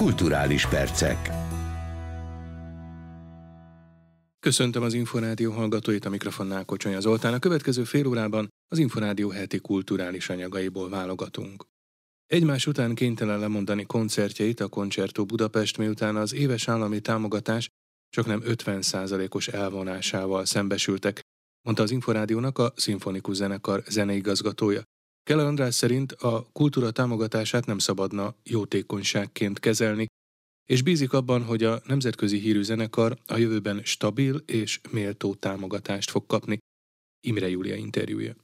[0.00, 1.30] Kulturális percek.
[4.38, 7.34] Köszöntöm az Inforádió hallgatóit, a mikrofonnál Kocsonya Zoltán.
[7.34, 11.64] A következő fél órában az Inforádió heti kulturális anyagaiból válogatunk.
[12.26, 17.68] Egymás után kénytelen lemondani koncertjeit a Concerto Budapest, miután az éves állami támogatás
[18.08, 21.20] csak nem 50%-os elvonásával szembesültek,
[21.62, 24.82] mondta az Inforádiónak a Szimfonikus Zenekar zeneigazgatója.
[25.30, 30.06] Keller András szerint a kultúra támogatását nem szabadna jótékonyságként kezelni,
[30.70, 36.26] és bízik abban, hogy a nemzetközi hírű zenekar a jövőben stabil és méltó támogatást fog
[36.26, 36.58] kapni.
[37.26, 38.34] Imre Júlia interjúja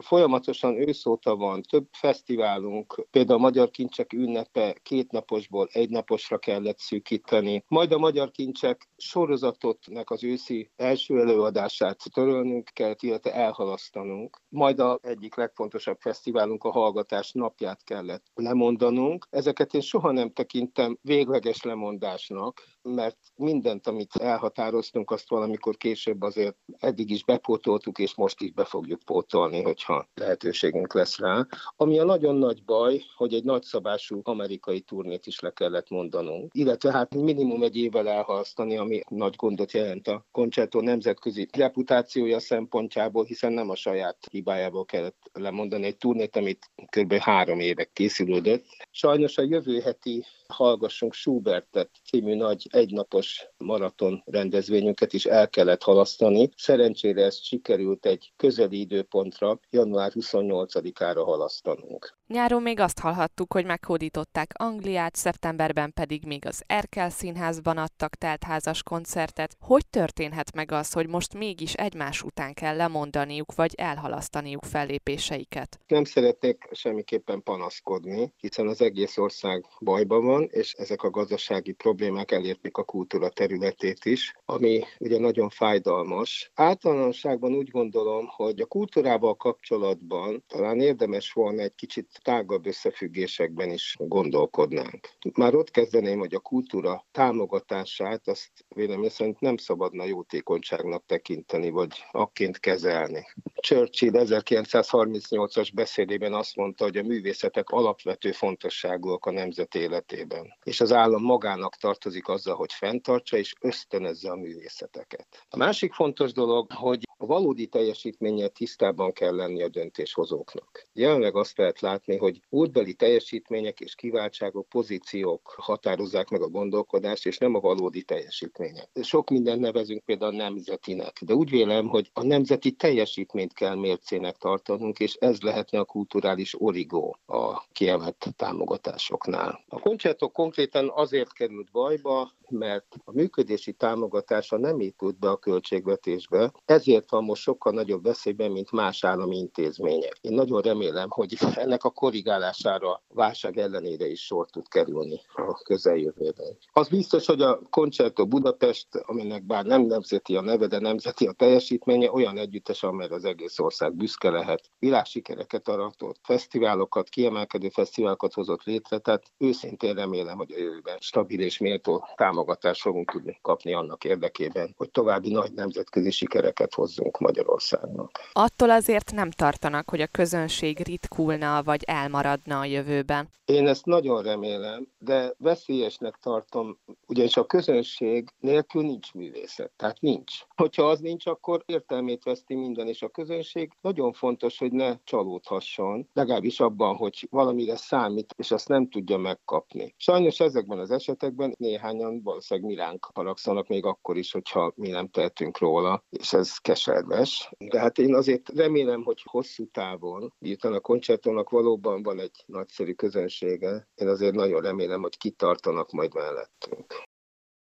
[0.00, 6.78] folyamatosan őszóta van, több fesztiválunk, például a Magyar Kincsek ünnepe két naposból egy naposra kellett
[6.78, 14.40] szűkíteni, majd a Magyar Kincsek sorozatotnak az őszi első előadását törölnünk kellett, illetve elhalasztanunk.
[14.48, 19.26] Majd a egyik legfontosabb fesztiválunk, a Hallgatás napját kellett lemondanunk.
[19.30, 26.56] Ezeket én soha nem tekintem végleges lemondásnak, mert mindent, amit elhatároztunk, azt valamikor később azért
[26.78, 31.46] eddig is bepótoltuk, és most is be fogjuk pótolni, hogyha lehetőségünk lesz rá.
[31.76, 36.92] Ami a nagyon nagy baj, hogy egy nagyszabású amerikai turnét is le kellett mondanunk, illetve
[36.92, 43.52] hát minimum egy évvel elhalasztani, ami nagy gondot jelent a koncertó nemzetközi reputációja szempontjából, hiszen
[43.52, 47.12] nem a saját hibájából kellett lemondani egy turnét, amit kb.
[47.12, 48.64] három évek készülődött.
[48.90, 56.48] Sajnos a jövő heti Hallgassunk Schubertet című nagy egynapos maraton rendezvényünket is el kellett halasztani.
[56.56, 62.16] Szerencsére ezt sikerült egy közeli időpontra, január 28-ára halasztanunk.
[62.26, 68.82] Nyáron még azt hallhattuk, hogy meghódították Angliát, szeptemberben pedig még az Erkel színházban adtak teltházas
[68.82, 69.56] koncertet.
[69.60, 75.78] Hogy történhet meg az, hogy most mégis egymás után kell lemondaniuk vagy elhalasztaniuk fellépéseiket?
[75.86, 82.30] Nem szeretnék semmiképpen panaszkodni, hiszen az egész ország bajban van, és ezek a gazdasági problémák
[82.64, 86.50] elérték a kultúra területét is, ami ugye nagyon fájdalmas.
[86.54, 93.94] Általánosságban úgy gondolom, hogy a kultúrával kapcsolatban talán érdemes volna egy kicsit tágabb összefüggésekben is
[93.98, 95.08] gondolkodnánk.
[95.34, 102.04] Már ott kezdeném, hogy a kultúra támogatását azt véleményem szerint nem szabadna jótékonyságnak tekinteni, vagy
[102.10, 103.26] akként kezelni.
[103.54, 110.92] Churchill 1938-as beszédében azt mondta, hogy a művészetek alapvető fontosságúak a nemzet életében, és az
[110.92, 115.46] állam magának tartozik azzal, hogy fenntartsa és ösztönözze a művészeteket.
[115.48, 120.86] A másik fontos dolog, hogy a valódi teljesítménnyel tisztában kell lenni a döntéshozóknak.
[120.92, 127.38] Jelenleg azt lehet látni, hogy útbeli teljesítmények és kiváltságok, pozíciók határozzák meg a gondolkodást, és
[127.38, 128.88] nem a valódi teljesítmények.
[129.02, 134.98] Sok mindent nevezünk például nemzetinek, de úgy vélem, hogy a nemzeti teljesítményt kell mércének tartanunk,
[134.98, 139.64] és ez lehetne a kulturális origó a kiemelt támogatásoknál.
[139.68, 146.52] A koncertok konkrétan azért került bajba, mert a működési támogatása nem épült be a költségvetésbe,
[146.64, 150.18] ezért van most sokkal nagyobb veszélyben, mint más állami intézmények.
[150.20, 156.58] Én nagyon remélem, hogy ennek a korrigálására válság ellenére is sor tud kerülni a közeljövőben.
[156.72, 161.32] Az biztos, hogy a Concerto Budapest, aminek bár nem nemzeti a neve, de nemzeti a
[161.32, 164.70] teljesítménye, olyan együttes, amelyre az egész ország büszke lehet.
[164.78, 171.58] Világsikereket aratott, fesztiválokat, kiemelkedő fesztiválokat hozott létre, tehát őszintén remélem, hogy a jövőben stabil és
[171.58, 178.10] méltó támogatást fogunk tudni kapni annak érdekében, hogy további nagy nemzetközi sikereket hozzunk Magyarországnak.
[178.32, 183.28] Attól azért nem tartanak, hogy a közönség ritkulna vagy elmaradna a jövőben.
[183.44, 190.32] Én ezt nagyon remélem, de veszélyesnek tartom, ugyanis a közönség nélkül nincs művészet, tehát nincs.
[190.56, 196.08] Hogyha az nincs, akkor értelmét veszti minden, és a közönség nagyon fontos, hogy ne csalódhasson,
[196.12, 199.94] legalábbis abban, hogy valamire számít, és azt nem tudja megkapni.
[199.96, 205.58] Sajnos ezekben az esetekben néhányan valószínűleg miránk haragszanak még akkor is, hogyha mi nem tehetünk
[205.58, 206.56] róla, és ez
[206.94, 207.50] keserves.
[207.58, 212.92] De hát én azért remélem, hogy hosszú távon, miután a koncertónak valóban van egy nagyszerű
[212.92, 216.94] közönsége, én azért nagyon remélem, hogy kitartanak majd mellettünk.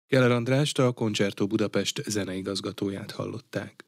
[0.07, 3.85] Keller Andrást, a Concerto Budapest zeneigazgatóját hallották.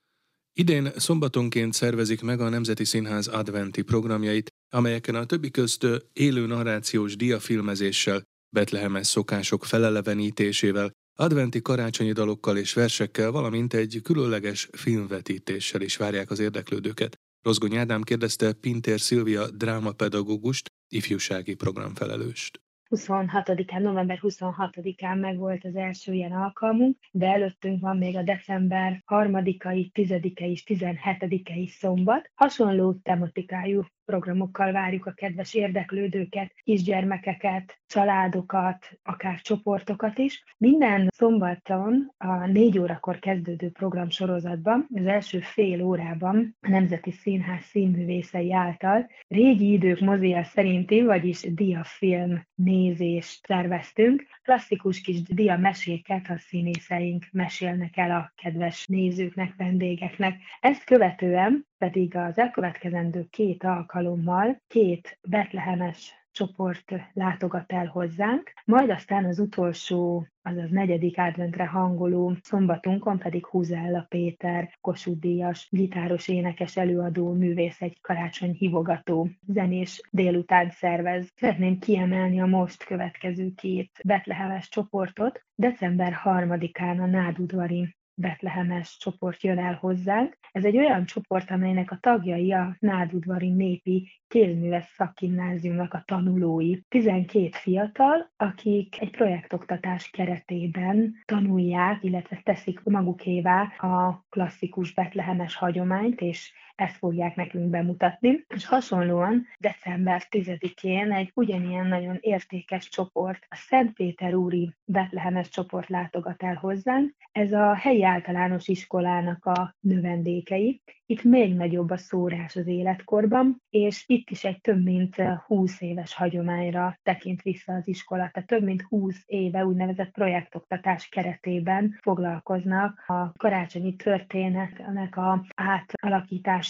[0.53, 7.15] Idén szombatonként szervezik meg a Nemzeti Színház adventi programjait, amelyeken a többi közt élő narrációs
[7.15, 8.23] diafilmezéssel,
[8.55, 16.39] betlehemes szokások felelevenítésével, adventi karácsonyi dalokkal és versekkel, valamint egy különleges filmvetítéssel is várják az
[16.39, 17.19] érdeklődőket.
[17.41, 22.59] Rozgony Ádám kérdezte Pintér Szilvia drámapedagógust, ifjúsági programfelelőst.
[22.89, 29.03] 26-án, november 26-án meg volt az első ilyen alkalmunk, de előttünk van még a december
[29.07, 32.31] 3-ai, 10 és 17-ei szombat.
[32.33, 40.43] Hasonló tematikájú programokkal várjuk a kedves érdeklődőket, kisgyermekeket, családokat, akár csoportokat is.
[40.57, 47.63] Minden szombaton a négy órakor kezdődő program sorozatban, az első fél órában a Nemzeti Színház
[47.63, 54.23] színművészei által régi idők mozia szerinti, vagyis diafilm nézést szerveztünk.
[54.43, 60.39] Klasszikus kis diameséket a színészeink mesélnek el a kedves nézőknek, vendégeknek.
[60.59, 69.25] Ezt követően pedig az elkövetkezendő két alkalommal két betlehemes csoport látogat el hozzánk, majd aztán
[69.25, 77.33] az utolsó, azaz negyedik adventre hangoló szombatunkon pedig Huzella Péter, Kossuth Díjas, gitáros, énekes, előadó,
[77.33, 81.31] művész, egy karácsony hívogató zenés délután szervez.
[81.35, 85.43] Szeretném kiemelni a most következő két betlehemes csoportot.
[85.55, 90.37] December 3-án a Nádudvari betlehemes csoport jön el hozzánk.
[90.51, 96.79] Ez egy olyan csoport, amelynek a tagjai a Nádudvari Népi Kézműves Szakgimnáziumnak a tanulói.
[96.87, 106.53] 12 fiatal, akik egy projektoktatás keretében tanulják, illetve teszik magukévá a klasszikus betlehemes hagyományt, és
[106.75, 108.45] ezt fogják nekünk bemutatni.
[108.55, 116.55] És hasonlóan december 10-én egy ugyanilyen nagyon értékes csoport, a Szentpéterúri Betlehemes csoport látogat el
[116.55, 117.13] hozzánk.
[117.31, 124.03] Ez a helyi általános iskolának a növendékei, itt még nagyobb a szórás az életkorban, és
[124.07, 128.29] itt is egy több mint 20 éves hagyományra tekint vissza az iskola.
[128.33, 135.45] Tehát több mint 20 éve úgynevezett projektoktatás keretében foglalkoznak a karácsonyi történetnek a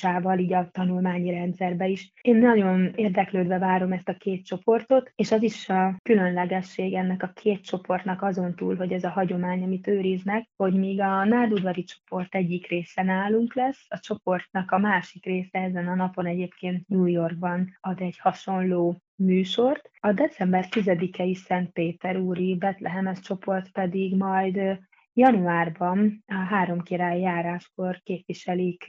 [0.04, 2.12] átalakításával, így a tanulmányi rendszerbe is.
[2.22, 7.32] Én nagyon érdeklődve várom ezt a két csoportot, és az is a különlegesség ennek a
[7.34, 12.36] két csoportnak azon túl, hogy ez a hagyomány, amit őriznek, hogy míg a nádudvari csoport
[12.36, 17.06] egyik része nálunk lesz, a csoport csoportnak a másik része ezen a napon egyébként New
[17.06, 19.90] Yorkban ad egy hasonló műsort.
[20.00, 24.80] A december 10-i Szentpéter úri Betlehemes csoport pedig majd
[25.14, 28.86] januárban a három király járáskor képviselik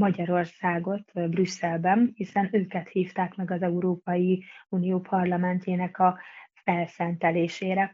[0.00, 6.18] Magyarországot Brüsszelben, hiszen őket hívták meg az Európai Unió parlamentjének a
[6.64, 7.92] felszentelésére.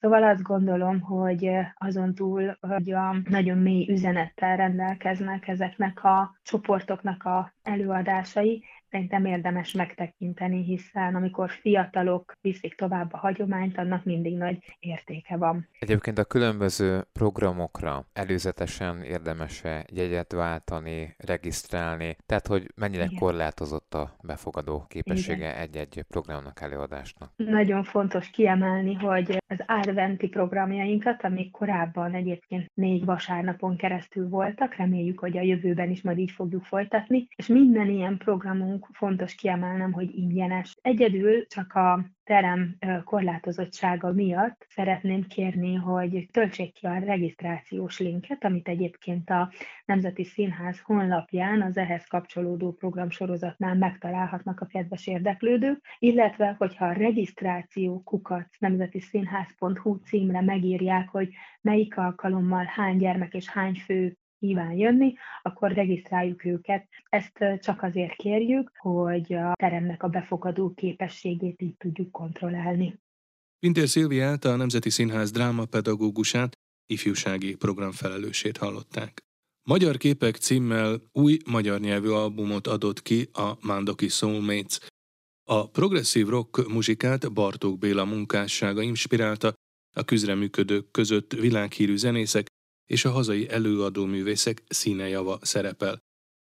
[0.00, 7.24] Szóval azt gondolom, hogy azon túl, hogy a nagyon mély üzenettel rendelkeznek ezeknek a csoportoknak
[7.24, 14.76] a előadásai, szerintem érdemes megtekinteni, hiszen amikor fiatalok viszik tovább a hagyományt, annak mindig nagy
[14.78, 15.68] értéke van.
[15.78, 23.18] Egyébként a különböző programokra előzetesen érdemes-e jegyet váltani, regisztrálni, tehát hogy mennyire Igen.
[23.18, 25.60] korlátozott a befogadó képessége Igen.
[25.60, 27.32] egy-egy programnak, előadásnak?
[27.36, 35.18] Nagyon fontos kiemelni, hogy az adventi programjainkat, amik korábban egyébként négy vasárnapon keresztül voltak, reméljük,
[35.18, 39.92] hogy a jövőben is majd így fogjuk folytatni, és minden ilyen programunk nálunk fontos kiemelnem,
[39.92, 40.76] hogy ingyenes.
[40.82, 48.68] Egyedül csak a terem korlátozottsága miatt szeretném kérni, hogy töltsék ki a regisztrációs linket, amit
[48.68, 49.52] egyébként a
[49.84, 58.02] Nemzeti Színház honlapján az ehhez kapcsolódó programsorozatnál megtalálhatnak a kedves érdeklődők, illetve hogyha a regisztráció
[58.02, 61.28] kukat nemzetiszínház.hu címre megírják, hogy
[61.60, 66.88] melyik alkalommal hány gyermek és hány fő kíván jönni, akkor regisztráljuk őket.
[67.08, 72.98] Ezt csak azért kérjük, hogy a teremnek a befogadó képességét így tudjuk kontrollálni.
[73.58, 76.52] Pintér Szilviát, a Nemzeti Színház drámapedagógusát,
[76.86, 79.18] ifjúsági programfelelősét hallották.
[79.68, 84.78] Magyar képek címmel új magyar nyelvű albumot adott ki a Mandoki Soulmates.
[85.44, 89.52] A progresszív rock muzsikát Bartók Béla munkássága inspirálta,
[89.96, 92.46] a küzreműködők között világhírű zenészek,
[92.88, 95.94] és a hazai előadó művészek színejava szerepel.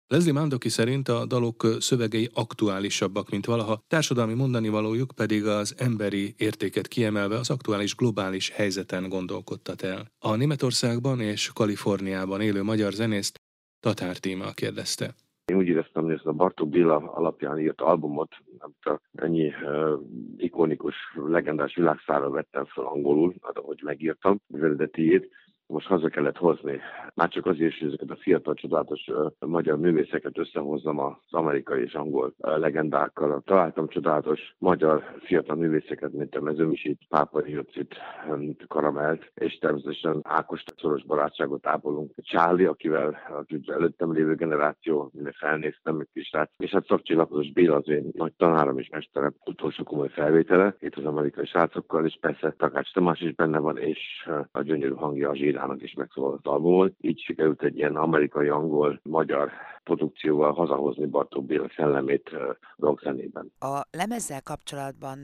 [0.06, 6.34] Leslie Mandoki szerint a dalok szövegei aktuálisabbak, mint valaha, társadalmi mondani valójuk pedig az emberi
[6.36, 10.06] értéket kiemelve az aktuális globális helyzeten gondolkodtat el.
[10.18, 13.36] A Németországban és Kaliforniában élő magyar zenészt
[13.80, 15.14] Tatár Tíma kérdezte.
[15.44, 20.00] Én úgy éreztem, hogy ezt a Bartók Béla alapján írt albumot, amit ennyi uh,
[20.36, 20.94] ikonikus,
[21.26, 25.28] legendás világszára vettem fel angolul, ahogy megírtam, az eredetiét,
[25.68, 26.80] most haza kellett hozni.
[27.14, 31.94] Már csak azért is, hogy ezeket a fiatal, csodálatos magyar művészeket összehozzam az amerikai és
[31.94, 33.42] angol legendákkal.
[33.44, 37.94] Találtam csodálatos magyar fiatal művészeket, mint a Mezőmisit, Pápa Jocit,
[38.28, 42.12] um, Karamelt, és természetesen Ákos szoros barátságot ápolunk.
[42.16, 46.50] Csáli, akivel az előttem lévő generáció, minden felnéztem, egy kis rác.
[46.56, 50.96] És hát Szakcsi Lapozos Béla az én nagy tanárom és mesterem, utolsó komoly felvétele, itt
[50.96, 55.36] az amerikai srácokkal, és persze Takács Tamás is benne van, és a gyönyörű hangja a
[55.36, 56.96] zsír Bilának is megszólalt albumon.
[57.00, 59.50] Így sikerült egy ilyen amerikai-angol-magyar
[59.84, 62.30] produkcióval hazahozni Bartók Béla szellemét
[62.76, 63.52] rockzenében.
[63.58, 65.18] A lemezzel kapcsolatban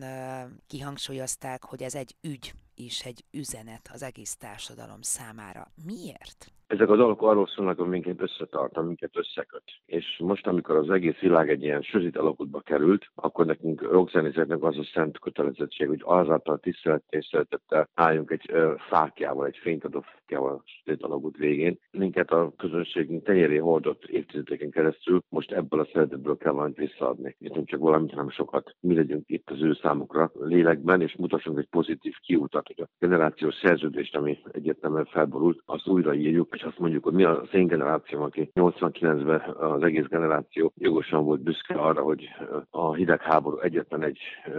[0.67, 5.67] kihangsúlyozták, hogy ez egy ügy is, egy üzenet az egész társadalom számára.
[5.87, 6.53] Miért?
[6.67, 9.63] Ezek a dalok arról szólnak, hogy minket összetart, minket összeköt.
[9.87, 14.79] És most, amikor az egész világ egy ilyen sötét alakutba került, akkor nekünk rockzenészeknek az
[14.79, 20.53] a szent kötelezettség, hogy azáltal tisztelettel és szeretettel álljunk egy ö, fákjával, egy fénykadó fákjával
[20.53, 21.79] a sötét alakut végén.
[21.91, 27.37] Minket a közönségünk tenyéré hordott évtizedeken keresztül, most ebből a szeretetből kell valamit visszaadni.
[27.39, 28.75] És nem csak valamit, hanem sokat.
[28.81, 33.55] Mi legyünk itt az ő számukra lélekben, és mutassunk egy pozitív kiutat, hogy a generációs
[33.55, 38.51] szerződést, ami egyértelműen felborult, azt újraírjuk, és azt mondjuk, hogy mi az én generációm, aki
[38.55, 42.29] 89-ben az egész generáció jogosan volt büszke arra, hogy
[42.71, 44.19] a hidegháború egyetlen egy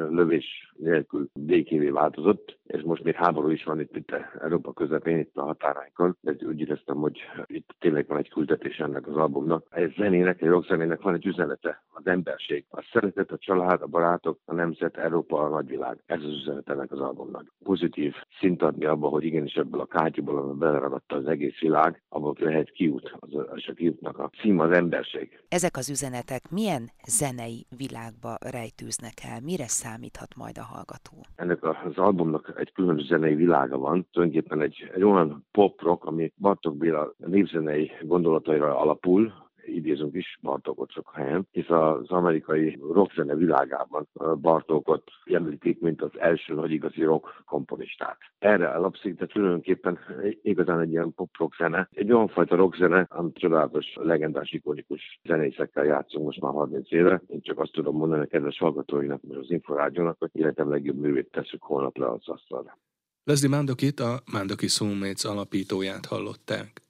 [0.10, 5.36] lövés nélkül békévé változott, és most még háború is van itt, itt Európa közepén, itt
[5.36, 9.66] a határainkon, de úgy éreztem, hogy itt tényleg van egy küldetés ennek az albumnak.
[9.70, 14.40] Ez zenének, egy rockzenének van egy üzenete, az emberség, a szeretet, a család, a barátok,
[14.46, 16.04] a nemzet, Európa, a nagyvilág.
[16.06, 17.54] Ez az üzenet ennek az albumnak.
[17.64, 17.95] Pozitív
[18.40, 22.72] szint adni abba, hogy igenis ebből a kátyúból, amiben beleragadta az egész világ, abból lehet
[22.72, 25.40] kiút, az, az a kiútnak a cím az emberség.
[25.48, 29.40] Ezek az üzenetek milyen zenei világba rejtőznek el?
[29.44, 31.26] Mire számíthat majd a hallgató?
[31.36, 36.78] Ennek az albumnak egy különös zenei világa van, tulajdonképpen egy, egy olyan pop-rock, ami Bartók
[36.78, 39.34] Béla népzenei gondolataira alapul,
[39.66, 44.08] idézünk is Bartókot sok helyen, hisz az amerikai rockzene világában
[44.42, 48.18] Bartókot említik, mint az első nagy igazi rock komponistát.
[48.40, 50.00] Erre alapszik, de tulajdonképpen
[50.42, 56.26] igazán egy ilyen pop-rock zene, egy olyan fajta rockzene, amit csodálatos, legendás, ikonikus zenészekkel játszunk
[56.26, 57.22] most már 30 éve.
[57.28, 61.32] Én csak azt tudom mondani a kedves hallgatóinak, mert az Inforádiónak, hogy életem legjobb művét
[61.32, 62.78] tesszük holnap le az asztalra.
[63.24, 66.85] Leslie Mandokit, a Mandoki Soulmates alapítóját hallották.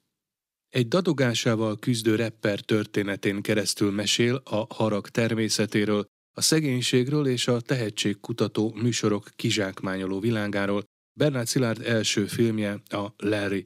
[0.68, 6.04] Egy dadogásával küzdő rapper történetén keresztül mesél a harag természetéről,
[6.36, 10.84] a szegénységről és a tehetségkutató műsorok kizsákmányoló világáról
[11.18, 13.64] Bernát Szilárd első filmje a Larry.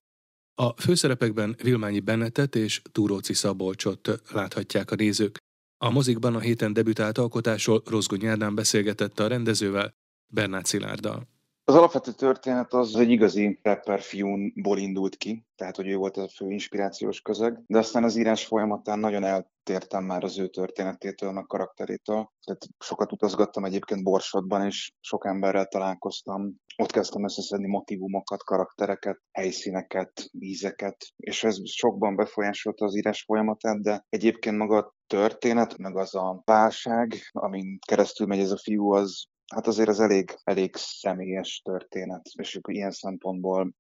[0.55, 5.39] A főszerepekben Vilmányi Bennetet és Túróci Szabolcsot láthatják a nézők.
[5.85, 9.91] A mozikban a héten debütált alkotásról Rozgony Ádám beszélgetett a rendezővel,
[10.33, 11.29] Bernát Szilárddal.
[11.71, 16.29] Az alapvető történet az egy igazi rapper fiúnból indult ki, tehát hogy ő volt a
[16.29, 21.47] fő inspirációs közeg, de aztán az írás folyamatán nagyon eltértem már az ő történetétől, a
[21.47, 22.31] karakterétől.
[22.45, 26.55] Tehát sokat utazgattam egyébként Borsodban, és sok emberrel találkoztam.
[26.77, 34.05] Ott kezdtem összeszedni motivumokat, karaktereket, helyszíneket, ízeket, és ez sokban befolyásolta az írás folyamatát, de
[34.09, 39.29] egyébként maga a történet, meg az a válság, amin keresztül megy ez a fiú, az
[39.55, 43.75] hát azért az elég, elég személyes történet, és ilyen szempontból,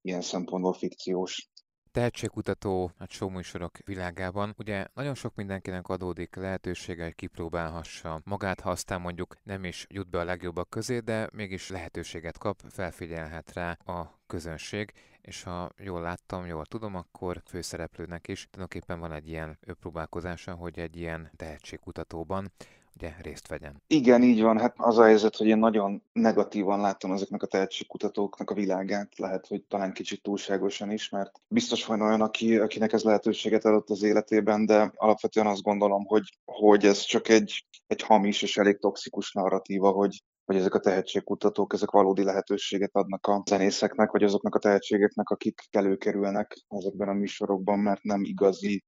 [0.00, 1.50] ilyen szempontból fikciós.
[1.90, 4.54] Tehetségkutató a showműsorok világában.
[4.58, 10.10] Ugye nagyon sok mindenkinek adódik lehetősége, hogy kipróbálhassa magát, ha aztán mondjuk nem is jut
[10.10, 16.00] be a legjobbak közé, de mégis lehetőséget kap, felfigyelhet rá a közönség, és ha jól
[16.00, 22.52] láttam, jól tudom, akkor főszereplőnek is tulajdonképpen van egy ilyen próbálkozása, hogy egy ilyen tehetségkutatóban
[22.96, 23.82] ugye részt vegyen.
[23.86, 24.58] Igen, így van.
[24.58, 29.46] Hát az a helyzet, hogy én nagyon negatívan látom ezeknek a tehetségkutatóknak a világát, lehet,
[29.46, 34.02] hogy talán kicsit túlságosan is, mert biztos van olyan, aki, akinek ez lehetőséget adott az
[34.02, 39.32] életében, de alapvetően azt gondolom, hogy, hogy ez csak egy, egy hamis és elég toxikus
[39.32, 44.58] narratíva, hogy, hogy ezek a tehetségkutatók, ezek valódi lehetőséget adnak a zenészeknek, vagy azoknak a
[44.58, 48.84] tehetségeknek, akik előkerülnek ezekben a műsorokban, mert nem igazi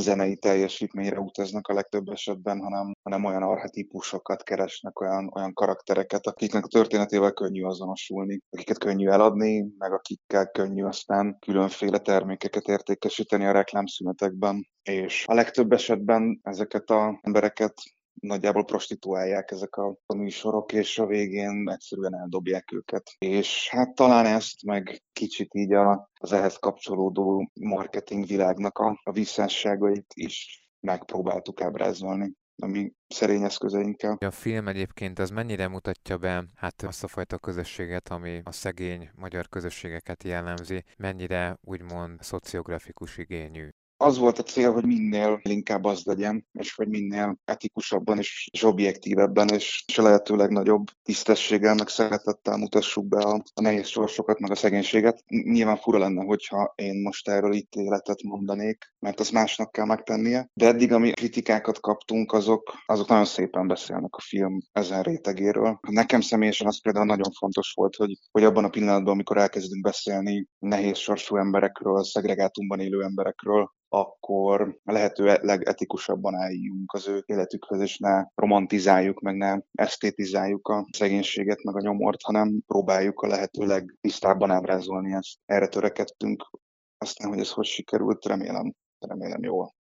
[0.00, 6.64] zenei teljesítményre utaznak a legtöbb esetben, hanem, hanem olyan archetípusokat keresnek, olyan, olyan karaktereket, akiknek
[6.64, 13.52] a történetével könnyű azonosulni, akiket könnyű eladni, meg akikkel könnyű aztán különféle termékeket értékesíteni a
[13.52, 14.68] reklámszünetekben.
[14.82, 17.74] És a legtöbb esetben ezeket az embereket
[18.20, 23.14] nagyjából prostituálják ezek a, a műsorok, és a végén egyszerűen eldobják őket.
[23.18, 29.12] És hát talán ezt meg kicsit így a, az ehhez kapcsolódó marketing világnak a, a
[29.12, 34.16] visszásságait is megpróbáltuk ábrázolni ami szerény eszközeinkkel.
[34.20, 39.10] A film egyébként az mennyire mutatja be hát azt a fajta közösséget, ami a szegény
[39.14, 43.68] magyar közösségeket jellemzi, mennyire úgymond szociografikus igényű?
[44.00, 48.62] Az volt a cél, hogy minél inkább az legyen, és hogy minél etikusabban és, és
[48.62, 54.38] objektívebben, és, és a lehető legnagyobb tisztességgel, meg szeretettel mutassuk be a, a nehéz sorsokat,
[54.38, 55.24] meg a szegénységet.
[55.26, 60.50] Nyilván fura lenne, hogyha én most erről ítéletet mondanék, mert az másnak kell megtennie.
[60.54, 65.78] De eddig, ami kritikákat kaptunk, azok, azok nagyon szépen beszélnek a film ezen rétegéről.
[65.88, 70.46] Nekem személyesen az például nagyon fontos volt, hogy, hogy abban a pillanatban, amikor elkezdünk beszélni
[70.58, 77.98] nehéz sorsú emberekről, szegregátumban élő emberekről, akkor a lehető legetikusabban álljunk az ő életükhöz, és
[77.98, 84.50] ne romantizáljuk, meg ne esztétizáljuk a szegénységet, meg a nyomort, hanem próbáljuk a lehető legtisztábban
[84.50, 85.38] ábrázolni ezt.
[85.44, 86.50] Erre törekedtünk.
[86.98, 89.74] Aztán, hogy ez hogy sikerült, remélem, remélem jól.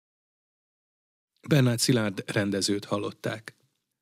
[1.49, 3.57] Bernát Szilárd rendezőt hallották.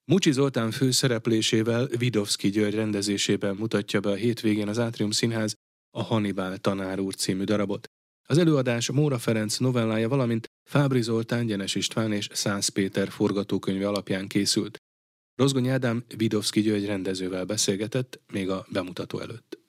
[0.04, 5.54] Mucsi Zoltán főszereplésével Vidovszki György rendezésében mutatja be a hétvégén az Átrium Színház
[5.90, 7.90] a Hannibal tanár úr című darabot.
[8.32, 14.28] Az előadás Móra Ferenc novellája, valamint Fábri Zoltán, Gyenes István és Szász Péter forgatókönyve alapján
[14.28, 14.78] készült.
[15.34, 19.62] Rozgony Ádám Vidovszki György rendezővel beszélgetett még a bemutató előtt.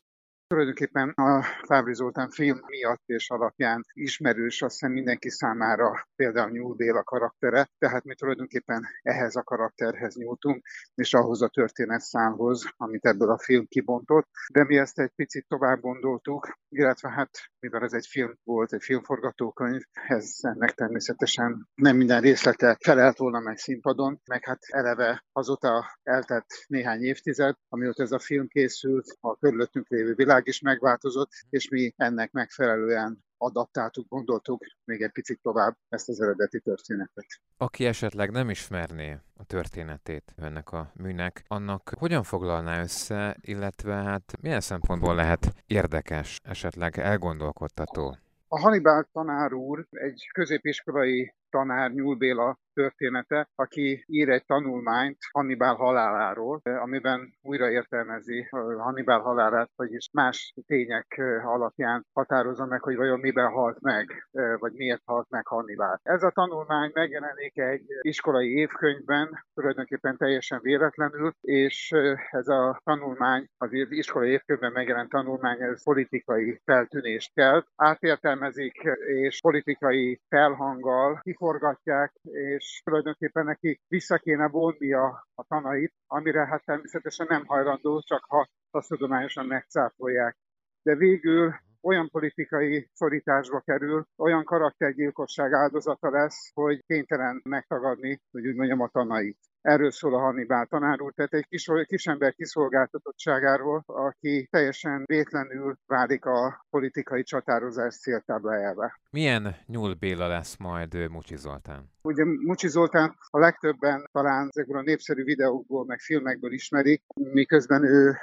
[0.54, 6.76] Tulajdonképpen a Fábri Zoltán film miatt és alapján ismerős azt hiszem mindenki számára például Nyúl
[6.76, 13.30] Béla karaktere, tehát mi tulajdonképpen ehhez a karakterhez nyúltunk, és ahhoz a történetszámhoz, amit ebből
[13.30, 17.30] a film kibontott, de mi ezt egy picit tovább gondoltuk, illetve hát
[17.60, 23.40] mivel ez egy film volt, egy filmforgatókönyv, ez ennek természetesen nem minden részlete felelt volna
[23.40, 29.38] meg színpadon, meg hát eleve azóta eltett néhány évtized, amióta ez a film készült, a
[29.38, 35.40] körülöttünk lévő világ világ is megváltozott, és mi ennek megfelelően adaptáltuk, gondoltuk még egy picit
[35.42, 37.26] tovább ezt az eredeti történetet.
[37.58, 44.34] Aki esetleg nem ismerné a történetét ennek a műnek, annak hogyan foglalná össze, illetve hát
[44.42, 48.18] milyen szempontból lehet érdekes, esetleg elgondolkodtató?
[48.48, 55.76] A Hannibal tanár úr egy középiskolai tanár Nyúl Béla története, aki ír egy tanulmányt Hannibal
[55.76, 63.50] haláláról, amiben újra értelmezi Hannibal halálát, vagyis más tények alapján határozza meg, hogy vajon miben
[63.52, 64.28] halt meg,
[64.58, 66.00] vagy miért halt meg Hannibal.
[66.04, 71.92] Ez a tanulmány megjelenik egy iskolai évkönyvben, tulajdonképpen teljesen véletlenül, és
[72.32, 80.22] ez a tanulmány, az iskolai évkönyvben megjelent tanulmány, ez politikai feltűnést kelt, átértelmezik és politikai
[80.30, 88.02] felhanggal kiforgatják, és tulajdonképpen neki vissza kéne vonni a, tanait, amire hát természetesen nem hajlandó,
[88.02, 90.38] csak ha azt tudományosan megcáfolják.
[90.82, 98.56] De végül olyan politikai szorításba kerül, olyan karaktergyilkosság áldozata lesz, hogy kénytelen megtagadni, hogy úgy
[98.56, 99.38] mondjam, a tanait.
[99.62, 106.26] Erről szól a Hannibal tanár úr, tehát egy kis, kisember kiszolgáltatottságáról, aki teljesen vétlenül válik
[106.26, 109.02] a politikai csatározás céltáblájába.
[109.14, 111.92] Milyen Nyúl Béla lesz majd Mucsi Zoltán?
[112.02, 118.16] Ugye Mucsi Zoltán a legtöbben talán ezekből a népszerű videókból, meg filmekből ismerik, miközben ő,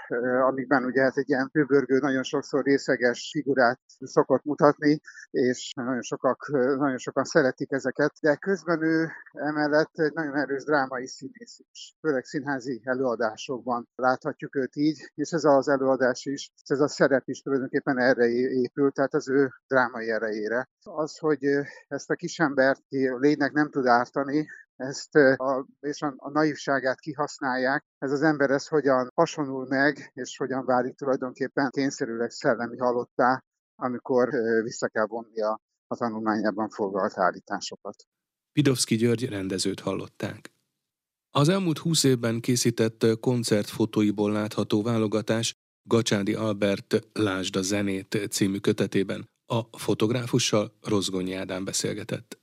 [0.49, 5.01] amikben ugye ez egy ilyen főbörgő, nagyon sokszor részeges figurát szokott mutatni,
[5.31, 11.07] és nagyon, sokak, nagyon sokan szeretik ezeket, de közben ő emellett egy nagyon erős drámai
[11.07, 11.95] színész is.
[12.01, 17.41] Főleg színházi előadásokban láthatjuk őt így, és ez az előadás is, ez a szerep is
[17.41, 20.69] tulajdonképpen erre épül, tehát az ő drámai erejére.
[20.85, 21.45] Az, hogy
[21.89, 22.83] ezt a kisembert
[23.19, 27.85] lénynek nem tud ártani, ezt a, és a, a naivságát kihasználják.
[27.99, 34.29] Ez az ember ez hogyan hasonul meg, és hogyan válik tulajdonképpen kényszerűleg szellemi halottá, amikor
[34.63, 37.95] vissza kell vonni a, a tanulmányában foglalt állításokat.
[38.53, 40.53] Pidovszki György rendezőt hallották.
[41.31, 49.29] Az elmúlt húsz évben készített koncertfotóiból látható válogatás Gacsádi Albert Lásd a zenét című kötetében
[49.51, 52.40] a fotográfussal Rozgonyi Ádám beszélgetett.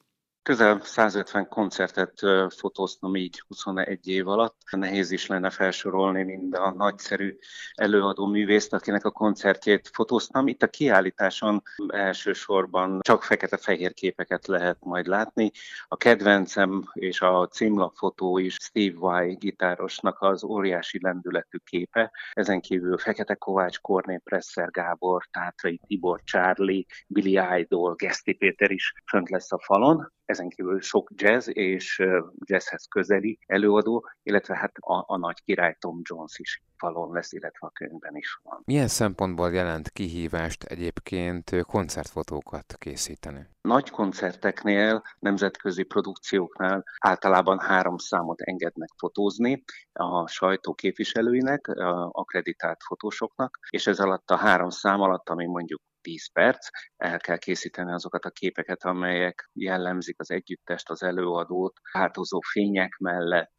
[0.48, 2.14] Közel 150 koncertet
[2.58, 4.56] fotóztam így 21 év alatt.
[4.72, 7.38] Nehéz is lenne felsorolni mind a nagyszerű
[7.74, 10.48] előadó művészt, akinek a koncertjét fotóztam.
[10.48, 15.52] Itt a kiállításon elsősorban csak fekete-fehér képeket lehet majd látni.
[15.88, 22.12] A kedvencem és a címlapfotó is Steve Vai gitárosnak az óriási lendületű képe.
[22.32, 28.94] Ezen kívül Fekete Kovács, Korné Presser Gábor, Tátrai Tibor, Charlie, Billy Idol, Geszti Péter is
[29.06, 32.04] fönt lesz a falon ezen kívül sok jazz és
[32.46, 37.68] jazzhez közeli előadó, illetve hát a, a nagy király Tom Jones is falon lesz, illetve
[37.68, 38.62] a könyvben is van.
[38.66, 43.48] Milyen szempontból jelent kihívást egyébként koncertfotókat készíteni?
[43.62, 49.63] Nagy koncerteknél, nemzetközi produkcióknál általában három számot engednek fotózni
[49.94, 55.82] a sajtó képviselőinek, a akreditált fotósoknak, és ez alatt a három szám alatt, ami mondjuk
[56.08, 56.67] 10 perc,
[56.98, 63.56] el kell készíteni azokat a képeket, amelyek jellemzik az együttest, az előadót, változó fények mellett,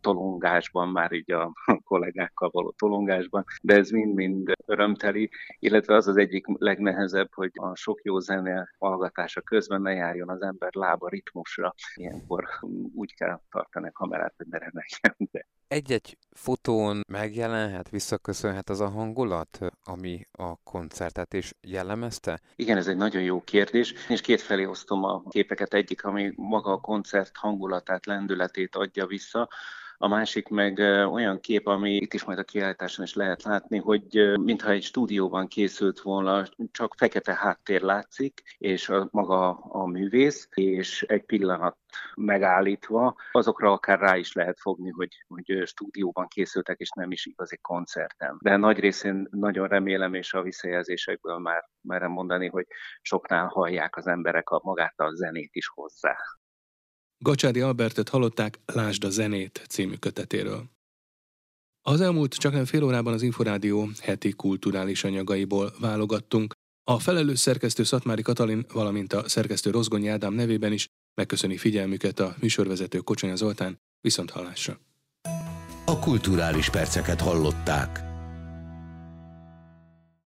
[0.00, 1.52] tolongásban, már így a
[1.90, 8.02] kollégákkal való tolongásban, de ez mind-mind örömteli, illetve az az egyik legnehezebb, hogy a sok
[8.02, 11.74] jó zene hallgatása közben ne járjon az ember lába ritmusra.
[11.94, 12.48] Ilyenkor
[12.94, 15.14] úgy kell tartani a kamerát, hogy ne remegjen.
[15.32, 22.40] De egy-egy fotón megjelenhet, visszaköszönhet az a hangulat, ami a koncertet is jellemezte?
[22.56, 25.74] Igen, ez egy nagyon jó kérdés, és kétfelé osztom a képeket.
[25.74, 29.48] Egyik, ami maga a koncert hangulatát, lendületét adja vissza,
[30.02, 30.78] a másik meg
[31.12, 35.46] olyan kép, ami itt is majd a kiállításon is lehet látni, hogy mintha egy stúdióban
[35.46, 41.76] készült volna, csak fekete háttér látszik, és a, maga a művész, és egy pillanat
[42.14, 47.56] megállítva, azokra akár rá is lehet fogni, hogy, hogy stúdióban készültek, és nem is igazi
[47.56, 48.38] koncerten.
[48.42, 52.66] De nagy részén nagyon remélem, és a visszajelzésekből már merem mondani, hogy
[53.00, 56.16] soknál hallják az emberek a magát a zenét is hozzá.
[57.22, 60.64] Gacsádi Albertet hallották Lásd a zenét című kötetéről.
[61.82, 66.54] Az elmúlt csak nem fél órában az Inforádió heti kulturális anyagaiból válogattunk.
[66.84, 72.34] A felelős szerkesztő Szatmári Katalin, valamint a szerkesztő Rozgonyi Ádám nevében is megköszöni figyelmüket a
[72.40, 74.78] műsorvezető Kocsonya Zoltán, viszont hallásra.
[75.84, 78.09] A kulturális perceket hallották.